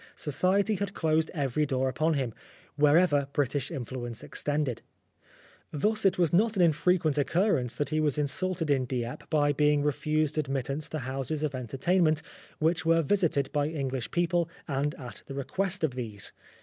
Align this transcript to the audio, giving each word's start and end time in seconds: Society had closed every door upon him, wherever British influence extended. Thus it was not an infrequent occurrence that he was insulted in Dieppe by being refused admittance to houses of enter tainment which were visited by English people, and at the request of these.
Society 0.15 0.73
had 0.77 0.95
closed 0.95 1.29
every 1.31 1.63
door 1.63 1.87
upon 1.87 2.15
him, 2.15 2.33
wherever 2.75 3.27
British 3.33 3.69
influence 3.69 4.23
extended. 4.23 4.81
Thus 5.71 6.05
it 6.05 6.17
was 6.17 6.33
not 6.33 6.55
an 6.55 6.63
infrequent 6.63 7.19
occurrence 7.19 7.75
that 7.75 7.89
he 7.89 7.99
was 7.99 8.17
insulted 8.17 8.71
in 8.71 8.85
Dieppe 8.85 9.27
by 9.29 9.53
being 9.53 9.83
refused 9.83 10.39
admittance 10.39 10.89
to 10.89 10.97
houses 10.97 11.43
of 11.43 11.53
enter 11.53 11.77
tainment 11.77 12.23
which 12.57 12.83
were 12.83 13.03
visited 13.03 13.51
by 13.51 13.67
English 13.67 14.09
people, 14.09 14.49
and 14.67 14.95
at 14.95 15.21
the 15.27 15.35
request 15.35 15.83
of 15.83 15.93
these. 15.93 16.33